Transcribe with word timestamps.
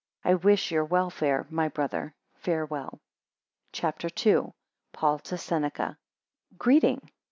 I 0.23 0.33
wish 0.33 0.71
your 0.71 0.83
welfare, 0.83 1.45
my 1.51 1.67
brother. 1.67 2.15
Farewell. 2.33 3.01
CHAPTER 3.71 4.09
II. 4.25 4.53
PAUL 4.93 5.19
to 5.19 5.35
SENECA 5.37 5.95
Greeting. 6.57 7.11